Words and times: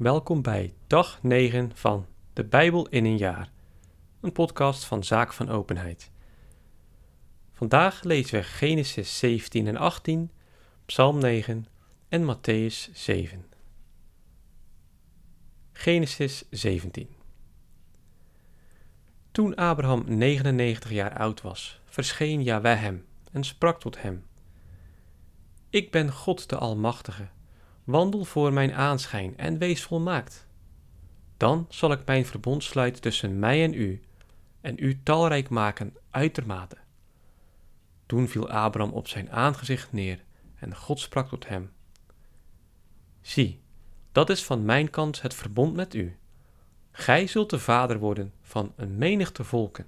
Welkom 0.00 0.42
bij 0.42 0.74
dag 0.86 1.22
9 1.22 1.70
van 1.74 2.06
De 2.32 2.44
Bijbel 2.44 2.88
in 2.88 3.04
een 3.04 3.16
jaar, 3.16 3.50
een 4.20 4.32
podcast 4.32 4.84
van 4.84 5.04
Zaak 5.04 5.32
van 5.32 5.48
Openheid. 5.48 6.10
Vandaag 7.52 8.02
lezen 8.02 8.38
we 8.38 8.44
Genesis 8.44 9.18
17 9.18 9.66
en 9.66 9.76
18, 9.76 10.30
Psalm 10.86 11.18
9 11.18 11.66
en 12.08 12.34
Matthäus 12.34 12.92
7. 12.92 13.44
Genesis 15.72 16.44
17 16.50 17.08
Toen 19.30 19.54
Abraham 19.54 20.04
99 20.06 20.90
jaar 20.90 21.18
oud 21.18 21.40
was, 21.40 21.80
verscheen 21.84 22.42
Yahweh 22.42 22.80
hem 22.80 23.06
en 23.32 23.44
sprak 23.44 23.80
tot 23.80 24.02
hem. 24.02 24.24
Ik 25.70 25.90
ben 25.90 26.12
God 26.12 26.48
de 26.48 26.56
Almachtige 26.56 27.28
Wandel 27.90 28.24
voor 28.24 28.52
mijn 28.52 28.74
aanschijn 28.74 29.36
en 29.36 29.58
wees 29.58 29.82
volmaakt. 29.82 30.46
Dan 31.36 31.66
zal 31.68 31.92
ik 31.92 32.06
mijn 32.06 32.26
verbond 32.26 32.64
sluiten 32.64 33.02
tussen 33.02 33.38
mij 33.38 33.64
en 33.64 33.74
u, 33.74 34.00
en 34.60 34.74
u 34.78 35.02
talrijk 35.02 35.48
maken 35.48 35.96
uitermate. 36.10 36.76
Toen 38.06 38.28
viel 38.28 38.50
Abraham 38.50 38.92
op 38.92 39.08
zijn 39.08 39.30
aangezicht 39.30 39.92
neer, 39.92 40.24
en 40.54 40.76
God 40.76 41.00
sprak 41.00 41.28
tot 41.28 41.48
hem: 41.48 41.70
Zie, 43.20 43.60
dat 44.12 44.30
is 44.30 44.44
van 44.44 44.64
mijn 44.64 44.90
kant 44.90 45.22
het 45.22 45.34
verbond 45.34 45.74
met 45.74 45.94
u. 45.94 46.16
Gij 46.90 47.26
zult 47.26 47.50
de 47.50 47.58
vader 47.58 47.98
worden 47.98 48.32
van 48.40 48.72
een 48.76 48.96
menigte 48.98 49.44
volken. 49.44 49.86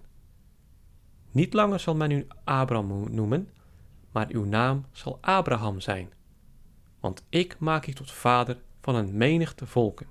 Niet 1.30 1.52
langer 1.52 1.80
zal 1.80 1.94
men 1.94 2.10
u 2.10 2.26
Abraham 2.44 3.14
noemen, 3.14 3.48
maar 4.12 4.26
uw 4.28 4.44
naam 4.44 4.86
zal 4.92 5.18
Abraham 5.20 5.80
zijn 5.80 6.12
want 7.02 7.24
ik 7.28 7.58
maak 7.58 7.84
je 7.84 7.92
tot 7.92 8.12
vader 8.12 8.60
van 8.80 8.94
een 8.94 9.16
menigte 9.16 9.66
volken. 9.66 10.06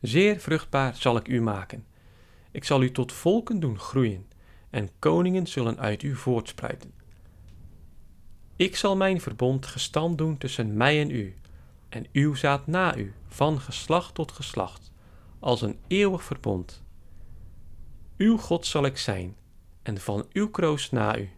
Zeer 0.00 0.40
vruchtbaar 0.40 0.96
zal 0.96 1.16
ik 1.16 1.28
u 1.28 1.40
maken. 1.40 1.86
Ik 2.50 2.64
zal 2.64 2.82
u 2.82 2.90
tot 2.90 3.12
volken 3.12 3.60
doen 3.60 3.78
groeien, 3.78 4.26
en 4.70 4.90
koningen 4.98 5.46
zullen 5.46 5.78
uit 5.78 6.02
u 6.02 6.16
voortspruiten. 6.16 6.92
Ik 8.56 8.76
zal 8.76 8.96
mijn 8.96 9.20
verbond 9.20 9.66
gestand 9.66 10.18
doen 10.18 10.38
tussen 10.38 10.76
mij 10.76 11.00
en 11.00 11.10
u, 11.10 11.36
en 11.88 12.06
uw 12.12 12.34
zaad 12.34 12.66
na 12.66 12.96
u, 12.96 13.14
van 13.26 13.60
geslacht 13.60 14.14
tot 14.14 14.32
geslacht, 14.32 14.92
als 15.38 15.62
een 15.62 15.78
eeuwig 15.86 16.22
verbond. 16.22 16.82
Uw 18.16 18.36
God 18.36 18.66
zal 18.66 18.84
ik 18.84 18.96
zijn, 18.96 19.36
en 19.82 20.00
van 20.00 20.26
uw 20.32 20.50
kroost 20.50 20.92
na 20.92 21.18
u. 21.18 21.30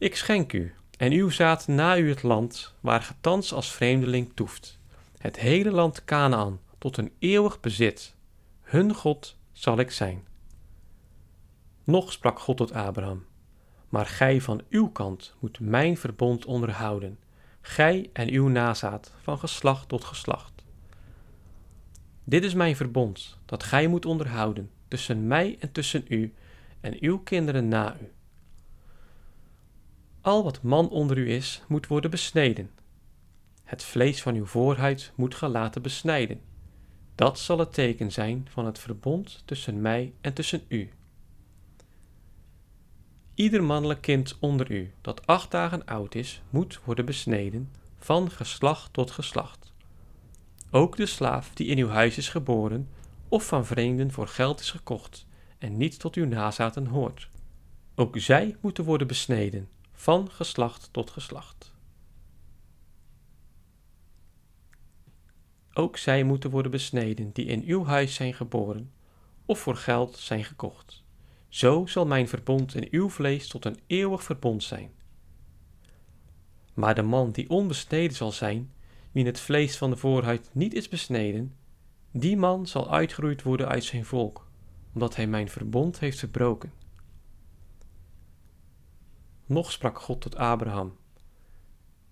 Ik 0.00 0.16
schenk 0.16 0.52
u 0.52 0.74
en 0.96 1.12
uw 1.12 1.30
zaad 1.30 1.66
na 1.68 1.98
u 1.98 2.08
het 2.08 2.22
land 2.22 2.74
waar 2.80 3.02
ge 3.02 3.14
thans 3.20 3.52
als 3.52 3.72
vreemdeling 3.72 4.32
toeft, 4.34 4.78
het 5.18 5.38
hele 5.38 5.70
land 5.70 6.04
Canaan 6.04 6.60
tot 6.78 6.96
een 6.96 7.12
eeuwig 7.18 7.60
bezit. 7.60 8.14
Hun 8.60 8.94
God 8.94 9.36
zal 9.52 9.78
ik 9.78 9.90
zijn. 9.90 10.26
Nog 11.84 12.12
sprak 12.12 12.38
God 12.38 12.56
tot 12.56 12.72
Abraham, 12.72 13.24
maar 13.88 14.06
gij 14.06 14.40
van 14.40 14.62
uw 14.70 14.88
kant 14.88 15.34
moet 15.40 15.60
mijn 15.60 15.96
verbond 15.96 16.44
onderhouden, 16.44 17.18
gij 17.60 18.10
en 18.12 18.30
uw 18.30 18.48
nazaad 18.48 19.12
van 19.22 19.38
geslacht 19.38 19.88
tot 19.88 20.04
geslacht. 20.04 20.64
Dit 22.24 22.44
is 22.44 22.54
mijn 22.54 22.76
verbond 22.76 23.38
dat 23.46 23.62
gij 23.62 23.86
moet 23.86 24.06
onderhouden 24.06 24.70
tussen 24.88 25.26
mij 25.26 25.56
en 25.58 25.72
tussen 25.72 26.04
u 26.08 26.34
en 26.80 26.96
uw 27.00 27.18
kinderen 27.18 27.68
na 27.68 27.96
u 28.00 28.10
al 30.20 30.44
wat 30.44 30.62
man 30.62 30.88
onder 30.88 31.18
u 31.18 31.30
is, 31.30 31.62
moet 31.68 31.86
worden 31.86 32.10
besneden. 32.10 32.70
Het 33.64 33.82
vlees 33.82 34.22
van 34.22 34.34
uw 34.34 34.46
voorhuid 34.46 35.12
moet 35.14 35.34
gelaten 35.34 35.82
besnijden. 35.82 36.40
Dat 37.14 37.38
zal 37.38 37.58
het 37.58 37.72
teken 37.72 38.12
zijn 38.12 38.46
van 38.50 38.66
het 38.66 38.78
verbond 38.78 39.42
tussen 39.44 39.80
mij 39.80 40.12
en 40.20 40.32
tussen 40.32 40.62
u. 40.68 40.90
Ieder 43.34 43.62
mannelijk 43.62 44.00
kind 44.00 44.36
onder 44.40 44.70
u 44.70 44.92
dat 45.00 45.26
acht 45.26 45.50
dagen 45.50 45.84
oud 45.84 46.14
is, 46.14 46.42
moet 46.50 46.80
worden 46.84 47.04
besneden, 47.04 47.70
van 47.98 48.30
geslacht 48.30 48.92
tot 48.92 49.10
geslacht. 49.10 49.72
Ook 50.70 50.96
de 50.96 51.06
slaaf 51.06 51.50
die 51.54 51.66
in 51.66 51.78
uw 51.78 51.88
huis 51.88 52.18
is 52.18 52.28
geboren, 52.28 52.88
of 53.28 53.46
van 53.46 53.66
vreemden 53.66 54.12
voor 54.12 54.28
geld 54.28 54.60
is 54.60 54.70
gekocht, 54.70 55.26
en 55.58 55.76
niet 55.76 55.98
tot 55.98 56.14
uw 56.14 56.26
nazaten 56.26 56.86
hoort. 56.86 57.28
Ook 57.94 58.18
zij 58.18 58.56
moeten 58.60 58.84
worden 58.84 59.06
besneden, 59.06 59.68
van 60.00 60.30
geslacht 60.30 60.88
tot 60.92 61.10
geslacht. 61.10 61.72
Ook 65.72 65.96
zij 65.96 66.22
moeten 66.22 66.50
worden 66.50 66.70
besneden 66.70 67.30
die 67.32 67.44
in 67.44 67.62
uw 67.66 67.84
huis 67.84 68.14
zijn 68.14 68.34
geboren 68.34 68.92
of 69.46 69.58
voor 69.58 69.76
geld 69.76 70.16
zijn 70.18 70.44
gekocht. 70.44 71.02
Zo 71.48 71.86
zal 71.86 72.06
mijn 72.06 72.28
verbond 72.28 72.74
in 72.74 72.88
uw 72.90 73.10
vlees 73.10 73.48
tot 73.48 73.64
een 73.64 73.78
eeuwig 73.86 74.22
verbond 74.22 74.62
zijn. 74.62 74.90
Maar 76.74 76.94
de 76.94 77.02
man 77.02 77.30
die 77.30 77.50
onbesneden 77.50 78.16
zal 78.16 78.32
zijn, 78.32 78.72
wie 79.12 79.26
het 79.26 79.40
vlees 79.40 79.76
van 79.76 79.90
de 79.90 79.96
voorhuid 79.96 80.50
niet 80.52 80.74
is 80.74 80.88
besneden, 80.88 81.56
die 82.10 82.36
man 82.36 82.66
zal 82.66 82.90
uitgeroeid 82.90 83.42
worden 83.42 83.68
uit 83.68 83.84
zijn 83.84 84.04
volk, 84.04 84.50
omdat 84.94 85.16
hij 85.16 85.26
mijn 85.26 85.48
verbond 85.48 85.98
heeft 85.98 86.18
verbroken. 86.18 86.79
Nog 89.50 89.72
sprak 89.72 89.98
God 89.98 90.20
tot 90.20 90.36
Abraham: 90.36 90.96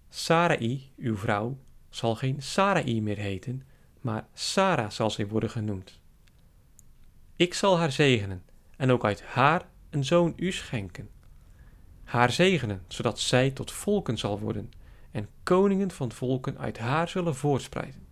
Sarai, 0.08 0.92
uw 0.96 1.16
vrouw, 1.16 1.58
zal 1.88 2.14
geen 2.14 2.42
Sarai 2.42 3.02
meer 3.02 3.16
heten, 3.16 3.62
maar 4.00 4.26
Sara 4.34 4.90
zal 4.90 5.10
zij 5.10 5.26
worden 5.26 5.50
genoemd. 5.50 6.00
Ik 7.36 7.54
zal 7.54 7.78
haar 7.78 7.92
zegenen 7.92 8.42
en 8.76 8.90
ook 8.90 9.04
uit 9.04 9.22
haar 9.22 9.68
een 9.90 10.04
zoon 10.04 10.32
u 10.36 10.52
schenken. 10.52 11.10
Haar 12.04 12.32
zegenen, 12.32 12.84
zodat 12.88 13.20
zij 13.20 13.50
tot 13.50 13.72
volken 13.72 14.18
zal 14.18 14.38
worden 14.40 14.70
en 15.10 15.28
koningen 15.42 15.90
van 15.90 16.12
volken 16.12 16.58
uit 16.58 16.78
haar 16.78 17.08
zullen 17.08 17.34
voortspreiden. 17.34 18.06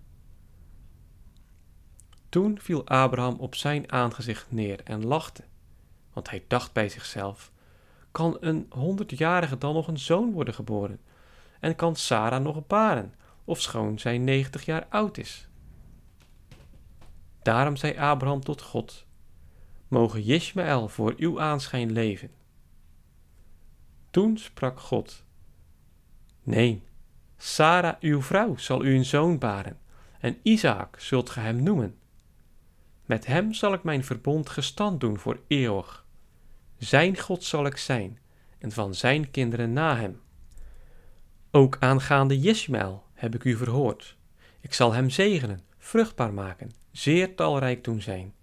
Toen 2.28 2.58
viel 2.60 2.86
Abraham 2.86 3.36
op 3.38 3.54
zijn 3.54 3.92
aangezicht 3.92 4.50
neer 4.50 4.80
en 4.84 5.06
lachte, 5.06 5.44
want 6.12 6.30
hij 6.30 6.44
dacht 6.48 6.72
bij 6.72 6.88
zichzelf: 6.88 7.54
kan 8.16 8.36
een 8.40 8.66
honderdjarige 8.70 9.58
dan 9.58 9.74
nog 9.74 9.88
een 9.88 9.98
zoon 9.98 10.32
worden 10.32 10.54
geboren? 10.54 11.00
En 11.60 11.76
kan 11.76 11.96
Sarah 11.96 12.42
nog 12.42 12.66
baren, 12.66 13.14
ofschoon 13.44 13.98
zij 13.98 14.18
negentig 14.18 14.64
jaar 14.64 14.86
oud 14.88 15.18
is? 15.18 15.48
Daarom 17.42 17.76
zei 17.76 17.96
Abraham 17.96 18.40
tot 18.40 18.62
God: 18.62 19.06
Mogen 19.88 20.22
Jishmael 20.22 20.88
voor 20.88 21.14
uw 21.16 21.40
aanschijn 21.40 21.92
leven. 21.92 22.30
Toen 24.10 24.38
sprak 24.38 24.80
God: 24.80 25.24
Nee, 26.42 26.82
Sarah, 27.36 27.96
uw 28.00 28.22
vrouw, 28.22 28.56
zal 28.56 28.84
u 28.84 28.94
een 28.94 29.04
zoon 29.04 29.38
baren, 29.38 29.78
en 30.20 30.38
Isaac 30.42 31.00
zult 31.00 31.30
ge 31.30 31.40
hem 31.40 31.62
noemen. 31.62 31.98
Met 33.06 33.26
hem 33.26 33.52
zal 33.52 33.72
ik 33.72 33.82
mijn 33.82 34.04
verbond 34.04 34.48
gestand 34.48 35.00
doen 35.00 35.18
voor 35.18 35.40
eeuwig 35.46 36.05
zijn 36.78 37.18
God 37.18 37.44
zal 37.44 37.66
ik 37.66 37.76
zijn, 37.76 38.18
en 38.58 38.72
van 38.72 38.94
zijn 38.94 39.30
kinderen 39.30 39.72
na 39.72 39.96
hem. 39.96 40.20
Ook 41.50 41.76
aangaande 41.80 42.40
Jesmael 42.40 43.04
heb 43.14 43.34
ik 43.34 43.44
u 43.44 43.56
verhoord. 43.56 44.16
Ik 44.60 44.74
zal 44.74 44.92
hem 44.92 45.10
zegenen, 45.10 45.60
vruchtbaar 45.78 46.32
maken, 46.32 46.70
zeer 46.92 47.34
talrijk 47.34 47.84
doen 47.84 48.00
zijn. 48.00 48.34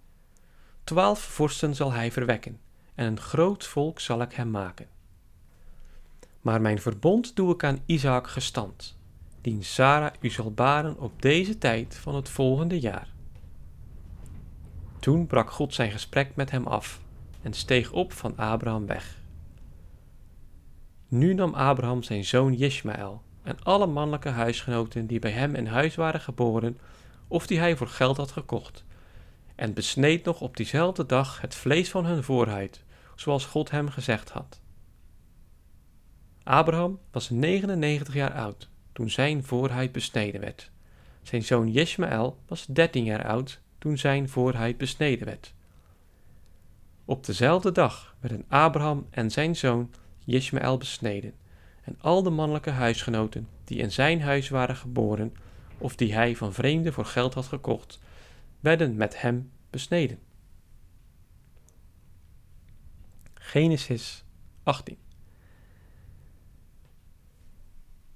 Twaalf 0.84 1.20
vorsten 1.20 1.76
zal 1.76 1.92
hij 1.92 2.12
verwekken, 2.12 2.60
en 2.96 3.06
een 3.06 3.20
groot 3.20 3.66
volk 3.66 4.00
zal 4.00 4.22
ik 4.22 4.34
hem 4.34 4.52
maken. 4.52 4.88
Maar 6.42 6.62
mijn 6.62 6.82
verbond 6.82 7.36
doe 7.36 7.54
ik 7.54 7.64
aan 7.64 7.82
Isaac 7.86 8.28
gestand, 8.28 8.98
dien 9.42 9.64
Sara 9.64 10.14
u 10.20 10.30
zal 10.30 10.52
baren 10.52 11.00
op 11.00 11.22
deze 11.22 11.58
tijd 11.58 11.96
van 11.96 12.16
het 12.16 12.30
volgende 12.30 12.80
jaar. 12.80 13.08
Toen 15.00 15.28
brak 15.28 15.52
God 15.52 15.74
zijn 15.74 15.92
gesprek 15.92 16.36
met 16.36 16.52
hem 16.52 16.68
af 16.68 17.03
en 17.44 17.54
steeg 17.54 17.92
op 17.92 18.14
van 18.14 18.38
Abraham 18.38 18.86
weg. 18.86 19.18
Nu 21.08 21.34
nam 21.34 21.54
Abraham 21.54 22.04
zijn 22.04 22.26
zoon 22.26 22.54
Ishmael 22.54 23.22
en 23.44 23.64
alle 23.64 23.88
mannelijke 23.88 24.30
huisgenoten 24.30 25.08
die 25.08 25.20
bij 25.20 25.32
hem 25.32 25.56
in 25.56 25.68
huis 25.68 25.96
waren 25.96 26.22
geboren 26.22 26.78
of 27.28 27.48
die 27.48 27.60
hij 27.60 27.76
voor 27.76 27.88
geld 27.88 28.18
had 28.18 28.32
gekocht, 28.32 28.86
en 29.56 29.74
besneed 29.74 30.26
nog 30.26 30.42
op 30.42 30.58
diezelfde 30.58 31.06
dag 31.06 31.42
het 31.42 31.56
vlees 31.56 31.90
van 31.90 32.06
hun 32.06 32.24
voorhuid, 32.24 32.84
zoals 33.16 33.46
God 33.46 33.72
hem 33.72 33.90
gezegd 33.90 34.30
had. 34.30 34.62
Abraham 36.44 37.00
was 37.12 37.30
99 37.30 38.14
jaar 38.14 38.34
oud 38.34 38.70
toen 38.94 39.10
zijn 39.10 39.44
voorhuid 39.44 39.92
besneden 39.92 40.42
werd. 40.42 40.72
Zijn 41.22 41.44
zoon 41.44 41.68
Ishmael 41.68 42.38
was 42.48 42.66
13 42.66 43.04
jaar 43.04 43.26
oud 43.26 43.62
toen 43.78 43.98
zijn 43.98 44.30
voorhuid 44.30 44.78
besneden 44.78 45.26
werd. 45.26 45.54
Op 47.06 47.26
dezelfde 47.26 47.72
dag 47.72 48.16
werden 48.20 48.46
Abraham 48.48 49.08
en 49.10 49.32
zijn 49.32 49.56
zoon 49.56 49.94
Ishmael 50.26 50.78
besneden, 50.78 51.34
en 51.82 51.98
al 52.02 52.24
de 52.24 52.30
mannelijke 52.30 52.70
huisgenoten 52.70 53.48
die 53.64 53.78
in 53.78 53.92
zijn 53.92 54.22
huis 54.22 54.50
waren 54.50 54.76
geboren 54.76 55.34
of 55.78 55.96
die 55.96 56.14
hij 56.14 56.36
van 56.36 56.54
vreemden 56.54 56.94
voor 56.94 57.06
geld 57.06 57.34
had 57.34 57.46
gekocht, 57.46 58.00
werden 58.60 58.96
met 58.96 59.22
hem 59.22 59.52
besneden. 59.70 60.20
Genesis 63.34 64.24
18 64.64 64.98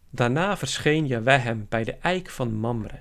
Daarna 0.10 0.58
verscheen 0.58 1.08
Jaweh 1.08 1.44
hem 1.44 1.66
bij 1.70 1.84
de 1.84 1.94
eik 1.94 2.30
van 2.30 2.54
Mamre. 2.54 3.00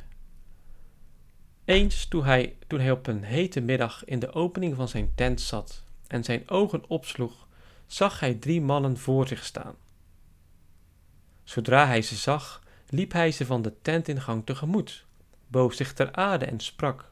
Eens 1.67 2.07
toen 2.07 2.25
hij, 2.25 2.57
toen 2.67 2.81
hij 2.81 2.91
op 2.91 3.07
een 3.07 3.23
hete 3.23 3.61
middag 3.61 4.05
in 4.05 4.19
de 4.19 4.33
opening 4.33 4.77
van 4.77 4.89
zijn 4.89 5.13
tent 5.15 5.41
zat 5.41 5.83
en 6.07 6.25
zijn 6.25 6.49
ogen 6.49 6.89
opsloeg, 6.89 7.47
zag 7.87 8.21
hij 8.21 8.35
drie 8.35 8.61
mannen 8.61 8.97
voor 8.97 9.29
zich 9.29 9.45
staan. 9.45 9.75
Zodra 11.45 11.87
hij 11.87 12.03
ze 12.03 12.15
zag, 12.15 12.63
liep 12.89 13.13
hij 13.13 13.31
ze 13.31 13.47
van 13.47 13.63
de 13.63 13.81
tentingang 13.83 14.47
tegemoet, 14.47 15.07
boog 15.47 15.75
zich 15.75 15.93
ter 15.93 16.13
aarde 16.13 16.45
en 16.45 16.61
sprak: 16.61 17.11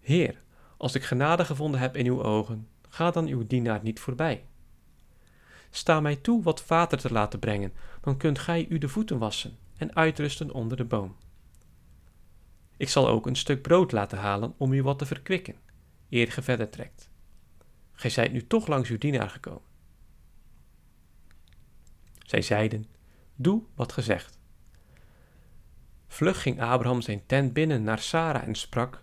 Heer, 0.00 0.42
als 0.76 0.94
ik 0.94 1.02
genade 1.02 1.44
gevonden 1.44 1.80
heb 1.80 1.96
in 1.96 2.06
uw 2.06 2.22
ogen, 2.22 2.68
ga 2.88 3.10
dan 3.10 3.26
uw 3.26 3.46
dienaar 3.46 3.80
niet 3.82 4.00
voorbij. 4.00 4.44
Sta 5.70 6.00
mij 6.00 6.16
toe 6.16 6.42
wat 6.42 6.66
water 6.66 6.98
te 6.98 7.12
laten 7.12 7.38
brengen, 7.38 7.72
dan 8.00 8.16
kunt 8.16 8.38
gij 8.38 8.66
u 8.68 8.78
de 8.78 8.88
voeten 8.88 9.18
wassen 9.18 9.58
en 9.76 9.96
uitrusten 9.96 10.52
onder 10.52 10.76
de 10.76 10.84
boom. 10.84 11.16
Ik 12.80 12.88
zal 12.88 13.08
ook 13.08 13.26
een 13.26 13.36
stuk 13.36 13.62
brood 13.62 13.92
laten 13.92 14.18
halen 14.18 14.54
om 14.56 14.72
u 14.72 14.82
wat 14.82 14.98
te 14.98 15.06
verkwikken, 15.06 15.56
eer 16.10 16.32
ge 16.32 16.42
verder 16.42 16.70
trekt. 16.70 17.10
Gij 17.92 18.10
zijt 18.10 18.32
nu 18.32 18.46
toch 18.46 18.66
langs 18.66 18.88
uw 18.88 18.98
dienaar 18.98 19.30
gekomen. 19.30 19.62
Zij 22.18 22.42
zeiden, 22.42 22.86
doe 23.36 23.62
wat 23.74 23.92
gezegd. 23.92 24.38
Vlug 26.06 26.42
ging 26.42 26.60
Abraham 26.60 27.00
zijn 27.00 27.26
tent 27.26 27.52
binnen 27.52 27.82
naar 27.82 27.98
Sara 27.98 28.42
en 28.42 28.54
sprak, 28.54 29.02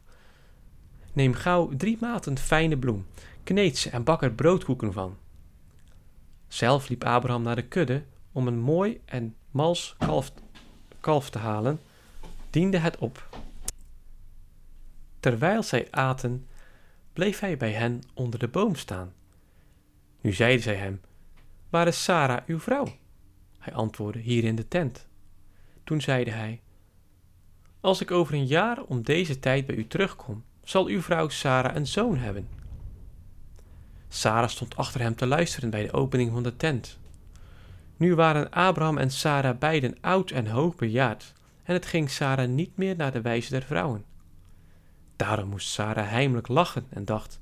neem 1.13 1.33
gauw 1.33 1.69
drie 1.75 1.97
maten 1.99 2.37
fijne 2.37 2.77
bloem, 2.77 3.05
kneed 3.43 3.77
ze 3.77 3.89
en 3.89 4.03
bak 4.03 4.23
er 4.23 4.33
broodkoeken 4.33 4.93
van. 4.93 5.17
Zelf 6.47 6.89
liep 6.89 7.03
Abraham 7.03 7.41
naar 7.41 7.55
de 7.55 7.67
kudde 7.67 8.03
om 8.31 8.47
een 8.47 8.59
mooi 8.59 9.01
en 9.05 9.35
mals 9.51 9.95
kalf, 9.97 10.31
kalf 10.99 11.29
te 11.29 11.37
halen, 11.37 11.79
diende 12.49 12.77
het 12.77 12.97
op. 12.97 13.26
Terwijl 15.27 15.63
zij 15.63 15.87
aten, 15.91 16.47
bleef 17.13 17.39
hij 17.39 17.57
bij 17.57 17.71
hen 17.71 18.03
onder 18.13 18.39
de 18.39 18.47
boom 18.47 18.75
staan. 18.75 19.13
Nu 20.21 20.33
zeiden 20.33 20.63
zij 20.63 20.75
hem, 20.75 21.01
waar 21.69 21.87
is 21.87 22.03
Sara, 22.03 22.43
uw 22.45 22.59
vrouw? 22.59 22.87
Hij 23.59 23.73
antwoordde, 23.73 24.19
hier 24.19 24.43
in 24.43 24.55
de 24.55 24.67
tent. 24.67 25.07
Toen 25.83 26.01
zeide 26.01 26.31
hij, 26.31 26.61
als 27.79 28.01
ik 28.01 28.11
over 28.11 28.33
een 28.33 28.45
jaar 28.45 28.83
om 28.83 29.01
deze 29.01 29.39
tijd 29.39 29.65
bij 29.65 29.75
u 29.75 29.87
terugkom, 29.87 30.43
zal 30.63 30.87
uw 30.87 31.01
vrouw 31.01 31.29
Sara 31.29 31.75
een 31.75 31.87
zoon 31.87 32.17
hebben. 32.17 32.47
Sara 34.07 34.47
stond 34.47 34.75
achter 34.75 35.01
hem 35.01 35.15
te 35.15 35.25
luisteren 35.25 35.69
bij 35.69 35.83
de 35.83 35.93
opening 35.93 36.31
van 36.31 36.43
de 36.43 36.55
tent. 36.57 36.99
Nu 37.97 38.15
waren 38.15 38.51
Abraham 38.51 38.97
en 38.97 39.11
Sara 39.11 39.53
beiden 39.53 39.97
oud 40.01 40.31
en 40.31 40.47
hoogbejaard, 40.47 41.33
en 41.63 41.73
het 41.73 41.85
ging 41.85 42.09
Sara 42.09 42.45
niet 42.45 42.77
meer 42.77 42.95
naar 42.95 43.11
de 43.11 43.21
wijze 43.21 43.49
der 43.49 43.63
vrouwen. 43.63 44.06
Daarom 45.17 45.49
moest 45.49 45.67
Sara 45.69 46.03
heimelijk 46.03 46.47
lachen 46.47 46.85
en 46.89 47.05
dacht: 47.05 47.39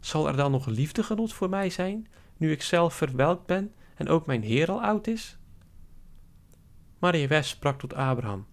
Zal 0.00 0.28
er 0.28 0.36
dan 0.36 0.50
nog 0.50 0.66
liefdegenot 0.66 1.32
voor 1.32 1.48
mij 1.48 1.70
zijn, 1.70 2.06
nu 2.36 2.52
ik 2.52 2.62
zelf 2.62 2.94
verwelkt 2.94 3.46
ben 3.46 3.72
en 3.94 4.08
ook 4.08 4.26
mijn 4.26 4.42
Heer 4.42 4.70
al 4.70 4.82
oud 4.82 5.06
is? 5.06 5.36
Maar 6.98 7.16
Jezus 7.16 7.48
sprak 7.48 7.78
tot 7.78 7.94
Abraham: 7.94 8.46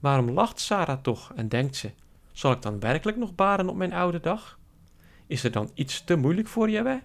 Waarom 0.00 0.30
lacht 0.30 0.60
Sara 0.60 0.96
toch 0.96 1.32
en 1.34 1.48
denkt 1.48 1.76
ze: 1.76 1.92
Zal 2.32 2.52
ik 2.52 2.62
dan 2.62 2.80
werkelijk 2.80 3.18
nog 3.18 3.34
baren 3.34 3.68
op 3.68 3.76
mijn 3.76 3.92
oude 3.92 4.20
dag? 4.20 4.58
Is 5.26 5.44
er 5.44 5.52
dan 5.52 5.70
iets 5.74 6.04
te 6.04 6.16
moeilijk 6.16 6.48
voor 6.48 6.70
Jewe? 6.70 7.02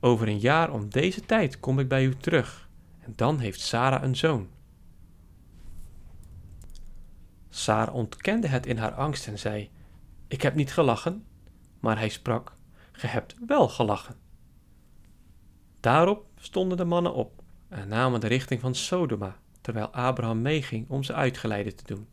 Over 0.00 0.28
een 0.28 0.38
jaar 0.38 0.72
om 0.72 0.88
deze 0.88 1.20
tijd 1.20 1.60
kom 1.60 1.78
ik 1.78 1.88
bij 1.88 2.04
u 2.04 2.16
terug, 2.16 2.68
en 3.00 3.12
dan 3.16 3.38
heeft 3.38 3.60
Sara 3.60 4.02
een 4.02 4.16
zoon. 4.16 4.48
Sara 7.54 7.92
ontkende 7.92 8.46
het 8.46 8.66
in 8.66 8.78
haar 8.78 8.92
angst 8.92 9.26
en 9.26 9.38
zei: 9.38 9.70
Ik 10.28 10.42
heb 10.42 10.54
niet 10.54 10.72
gelachen. 10.72 11.24
Maar 11.80 11.98
hij 11.98 12.08
sprak: 12.08 12.56
Ge 12.92 13.06
hebt 13.06 13.34
wel 13.46 13.68
gelachen. 13.68 14.16
Daarop 15.80 16.26
stonden 16.36 16.76
de 16.76 16.84
mannen 16.84 17.14
op 17.14 17.42
en 17.68 17.88
namen 17.88 18.20
de 18.20 18.26
richting 18.26 18.60
van 18.60 18.74
Sodoma, 18.74 19.36
terwijl 19.60 19.86
Abraham 19.86 20.42
meeging 20.42 20.88
om 20.88 21.02
ze 21.02 21.14
uitgeleide 21.14 21.74
te 21.74 21.84
doen. 21.84 22.08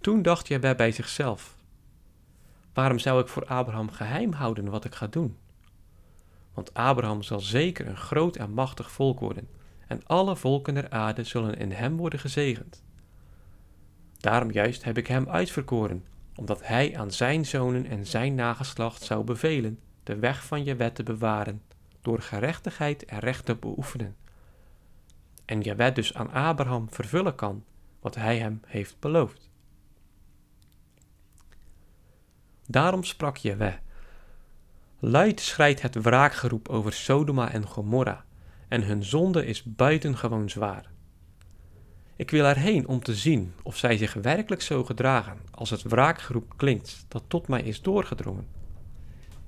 Toen 0.00 0.22
dacht 0.22 0.48
Jabé 0.48 0.74
bij 0.74 0.92
zichzelf: 0.92 1.56
Waarom 2.72 2.98
zou 2.98 3.20
ik 3.20 3.28
voor 3.28 3.46
Abraham 3.46 3.90
geheim 3.90 4.32
houden 4.32 4.70
wat 4.70 4.84
ik 4.84 4.94
ga 4.94 5.06
doen? 5.06 5.36
Want 6.54 6.74
Abraham 6.74 7.22
zal 7.22 7.40
zeker 7.40 7.86
een 7.86 7.96
groot 7.96 8.36
en 8.36 8.50
machtig 8.50 8.90
volk 8.90 9.20
worden, 9.20 9.48
en 9.86 10.06
alle 10.06 10.36
volken 10.36 10.74
der 10.74 10.90
aarde 10.90 11.24
zullen 11.24 11.58
in 11.58 11.70
hem 11.70 11.96
worden 11.96 12.18
gezegend. 12.18 12.82
Daarom 14.24 14.50
juist 14.50 14.84
heb 14.84 14.98
ik 14.98 15.06
hem 15.06 15.28
uitverkoren, 15.28 16.04
omdat 16.34 16.66
hij 16.66 16.96
aan 16.98 17.10
zijn 17.10 17.46
zonen 17.46 17.86
en 17.86 18.06
zijn 18.06 18.34
nageslacht 18.34 19.02
zou 19.02 19.24
bevelen 19.24 19.78
de 20.02 20.16
weg 20.16 20.44
van 20.44 20.64
je 20.64 20.76
wet 20.76 20.94
te 20.94 21.02
bewaren, 21.02 21.62
door 22.02 22.20
gerechtigheid 22.20 23.04
en 23.04 23.18
recht 23.18 23.44
te 23.44 23.54
beoefenen. 23.54 24.16
En 25.44 25.62
je 25.62 25.74
wet 25.74 25.94
dus 25.94 26.14
aan 26.14 26.32
Abraham 26.32 26.90
vervullen 26.90 27.34
kan 27.34 27.64
wat 28.00 28.14
hij 28.14 28.38
hem 28.38 28.60
heeft 28.66 28.98
beloofd. 28.98 29.50
Daarom 32.66 33.04
sprak 33.04 33.36
Jewe, 33.36 33.78
luid 34.98 35.40
schrijdt 35.40 35.82
het 35.82 35.94
wraakgeroep 36.02 36.68
over 36.68 36.92
Sodoma 36.92 37.52
en 37.52 37.66
Gomorra, 37.66 38.24
en 38.68 38.82
hun 38.82 39.04
zonde 39.04 39.46
is 39.46 39.62
buitengewoon 39.62 40.50
zwaar. 40.50 40.92
Ik 42.16 42.30
wil 42.30 42.44
erheen 42.44 42.88
om 42.88 43.02
te 43.02 43.14
zien 43.14 43.54
of 43.62 43.76
zij 43.76 43.96
zich 43.96 44.14
werkelijk 44.14 44.62
zo 44.62 44.84
gedragen 44.84 45.38
als 45.50 45.70
het 45.70 45.82
wraakgeroep 45.82 46.52
klinkt 46.56 47.04
dat 47.08 47.22
tot 47.26 47.48
mij 47.48 47.62
is 47.62 47.82
doorgedrongen. 47.82 48.46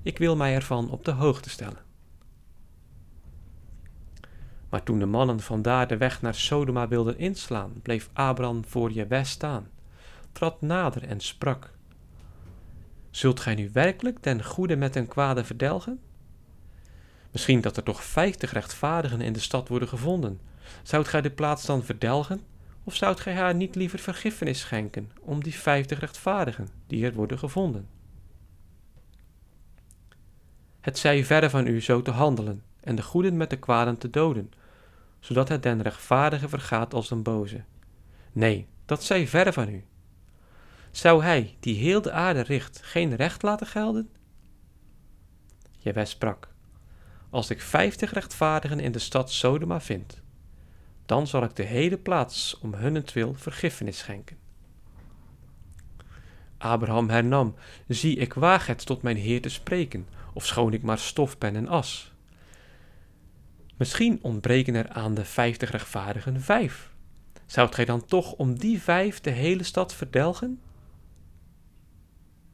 Ik 0.01 0.17
wil 0.17 0.35
mij 0.35 0.55
ervan 0.55 0.89
op 0.89 1.05
de 1.05 1.11
hoogte 1.11 1.49
stellen. 1.49 1.85
Maar 4.69 4.83
toen 4.83 4.99
de 4.99 5.05
mannen 5.05 5.39
vandaar 5.39 5.87
de 5.87 5.97
weg 5.97 6.21
naar 6.21 6.35
Sodoma 6.35 6.87
wilden 6.87 7.17
inslaan, 7.17 7.73
bleef 7.81 8.09
Abraham 8.13 8.65
voor 8.65 8.91
Jewe 8.91 9.23
staan, 9.23 9.69
trad 10.31 10.61
nader 10.61 11.03
en 11.03 11.19
sprak. 11.19 11.71
Zult 13.09 13.39
gij 13.39 13.55
nu 13.55 13.69
werkelijk 13.73 14.23
den 14.23 14.43
goede 14.43 14.75
met 14.75 14.93
den 14.93 15.07
kwade 15.07 15.43
verdelgen? 15.43 15.99
Misschien 17.31 17.61
dat 17.61 17.77
er 17.77 17.83
toch 17.83 18.03
vijftig 18.03 18.53
rechtvaardigen 18.53 19.21
in 19.21 19.33
de 19.33 19.39
stad 19.39 19.67
worden 19.67 19.87
gevonden. 19.87 20.39
Zoudt 20.83 21.07
gij 21.07 21.21
de 21.21 21.31
plaats 21.31 21.65
dan 21.65 21.83
verdelgen 21.83 22.41
of 22.87 22.95
zoudt 22.95 23.19
gij 23.19 23.33
haar 23.33 23.55
niet 23.55 23.75
liever 23.75 23.99
vergiffenis 23.99 24.59
schenken 24.59 25.11
om 25.21 25.43
die 25.43 25.55
vijftig 25.55 25.99
rechtvaardigen 25.99 26.67
die 26.87 27.05
er 27.05 27.13
worden 27.13 27.39
gevonden? 27.39 27.87
Het 30.79 30.97
zij 30.97 31.25
verre 31.25 31.49
van 31.49 31.67
u 31.67 31.81
zo 31.81 32.01
te 32.01 32.11
handelen 32.11 32.63
en 32.79 32.95
de 32.95 33.01
goeden 33.01 33.37
met 33.37 33.49
de 33.49 33.57
kwaden 33.57 33.97
te 33.97 34.09
doden, 34.09 34.51
zodat 35.19 35.49
het 35.49 35.63
den 35.63 35.81
rechtvaardige 35.81 36.49
vergaat 36.49 36.93
als 36.93 37.11
een 37.11 37.23
boze. 37.23 37.63
Nee, 38.31 38.67
dat 38.85 39.03
zij 39.03 39.27
verre 39.27 39.53
van 39.53 39.69
u. 39.69 39.85
Zou 40.91 41.23
hij, 41.23 41.55
die 41.59 41.75
heel 41.75 42.01
de 42.01 42.11
aarde 42.11 42.41
richt, 42.41 42.79
geen 42.83 43.15
recht 43.15 43.41
laten 43.41 43.67
gelden? 43.67 44.09
Jewe 45.77 46.05
sprak, 46.05 46.47
als 47.29 47.49
ik 47.49 47.61
vijftig 47.61 48.13
rechtvaardigen 48.13 48.79
in 48.79 48.91
de 48.91 48.99
stad 48.99 49.31
Sodoma 49.31 49.81
vind, 49.81 50.21
dan 51.07 51.27
zal 51.27 51.43
ik 51.43 51.55
de 51.55 51.63
hele 51.63 51.97
plaats 51.97 52.59
om 52.59 52.73
hunnentwil 52.73 53.33
vergiffenis 53.33 53.97
schenken. 53.97 54.37
Abraham 56.57 57.09
hernam, 57.09 57.55
zie, 57.87 58.17
ik 58.17 58.33
waag 58.33 58.67
het 58.67 58.85
tot 58.85 59.01
mijn 59.01 59.17
Heer 59.17 59.41
te 59.41 59.49
spreken, 59.49 60.07
of 60.33 60.45
schoon 60.45 60.73
ik 60.73 60.81
maar 60.81 60.97
stof 60.97 61.37
ben 61.37 61.55
en 61.55 61.67
as. 61.67 62.11
Misschien 63.77 64.19
ontbreken 64.21 64.75
er 64.75 64.89
aan 64.89 65.13
de 65.13 65.25
vijftig 65.25 65.71
rechtvaardigen 65.71 66.41
vijf. 66.41 66.91
Zoudt 67.45 67.75
gij 67.75 67.85
dan 67.85 68.05
toch 68.05 68.33
om 68.33 68.59
die 68.59 68.81
vijf 68.81 69.21
de 69.21 69.29
hele 69.29 69.63
stad 69.63 69.93
verdelgen? 69.93 70.61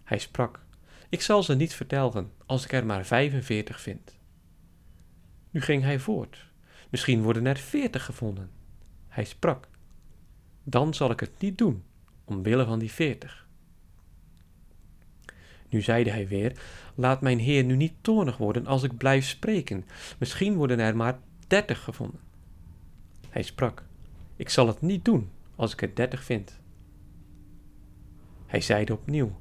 Hij 0.04 0.20
sprak, 0.20 0.66
ik 1.10 1.22
zal 1.22 1.44
ze 1.44 1.56
niet 1.56 1.74
verdelgen, 1.74 2.32
als 2.46 2.64
ik 2.64 2.72
er 2.72 2.86
maar 2.86 3.06
vijfenveertig 3.06 3.82
vind. 3.82 4.18
Nu 5.50 5.62
ging 5.62 5.84
hij 5.84 6.00
voort 6.00 6.52
Misschien 6.94 7.22
worden 7.22 7.46
er 7.46 7.58
veertig 7.58 8.06
gevonden. 8.06 8.50
Hij 9.08 9.24
sprak. 9.24 9.68
Dan 10.64 10.94
zal 10.94 11.12
ik 11.12 11.20
het 11.20 11.32
niet 11.40 11.58
doen, 11.58 11.84
omwille 12.24 12.66
van 12.66 12.80
die 12.80 12.92
veertig. 12.92 13.48
Nu 15.70 15.82
zeide 15.82 16.10
hij 16.10 16.28
weer: 16.28 16.58
Laat 16.96 17.22
mijn 17.22 17.40
heer 17.40 17.64
nu 17.64 17.76
niet 17.76 17.94
toornig 18.02 18.38
worden 18.38 18.68
als 18.68 18.84
ik 18.84 18.98
blijf 18.98 19.26
spreken. 19.26 19.86
Misschien 20.18 20.56
worden 20.56 20.80
er 20.80 20.96
maar 20.96 21.20
dertig 21.48 21.84
gevonden. 21.84 22.20
Hij 23.30 23.44
sprak: 23.44 23.84
Ik 24.36 24.50
zal 24.50 24.68
het 24.68 24.82
niet 24.82 25.06
doen 25.06 25.30
als 25.56 25.74
ik 25.74 25.82
er 25.82 25.96
dertig 25.96 26.24
vind. 26.24 26.60
Hij 28.46 28.62
zeide 28.62 28.94
opnieuw: 28.94 29.38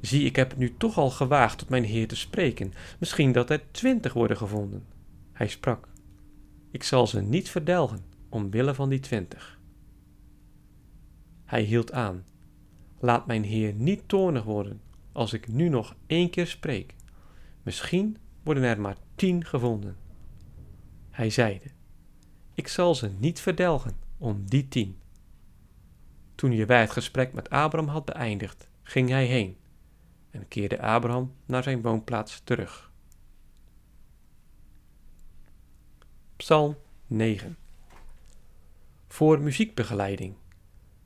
Zie, 0.00 0.24
ik 0.24 0.36
heb 0.36 0.56
nu 0.56 0.74
toch 0.76 0.98
al 0.98 1.10
gewaagd 1.10 1.58
tot 1.58 1.68
mijn 1.68 1.84
heer 1.84 2.08
te 2.08 2.16
spreken. 2.16 2.72
Misschien 2.98 3.32
dat 3.32 3.50
er 3.50 3.62
twintig 3.70 4.12
worden 4.12 4.36
gevonden. 4.36 4.84
Hij 5.32 5.48
sprak: 5.48 5.88
Ik 6.76 6.82
zal 6.82 7.06
ze 7.06 7.20
niet 7.22 7.48
verdelgen 7.48 8.04
omwille 8.28 8.74
van 8.74 8.88
die 8.88 9.00
twintig. 9.00 9.58
Hij 11.44 11.62
hield 11.62 11.92
aan: 11.92 12.24
Laat 12.98 13.26
mijn 13.26 13.44
heer 13.44 13.72
niet 13.72 14.08
toornig 14.08 14.44
worden 14.44 14.80
als 15.12 15.32
ik 15.32 15.48
nu 15.48 15.68
nog 15.68 15.94
één 16.06 16.30
keer 16.30 16.46
spreek. 16.46 16.94
Misschien 17.62 18.16
worden 18.42 18.62
er 18.62 18.80
maar 18.80 18.96
tien 19.14 19.44
gevonden. 19.44 19.96
Hij 21.10 21.30
zeide: 21.30 21.70
Ik 22.54 22.68
zal 22.68 22.94
ze 22.94 23.08
niet 23.08 23.40
verdelgen 23.40 23.96
om 24.18 24.44
die 24.44 24.68
tien. 24.68 24.98
Toen 26.34 26.52
Jewijh 26.52 26.80
het 26.80 26.90
gesprek 26.90 27.32
met 27.32 27.50
Abraham 27.50 27.88
had 27.88 28.04
beëindigd, 28.04 28.68
ging 28.82 29.08
hij 29.08 29.26
heen 29.26 29.56
en 30.30 30.48
keerde 30.48 30.80
Abraham 30.80 31.32
naar 31.46 31.62
zijn 31.62 31.82
woonplaats 31.82 32.40
terug. 32.44 32.90
Psalm 36.36 36.76
9 37.06 37.56
Voor 39.08 39.40
muziekbegeleiding 39.40 40.34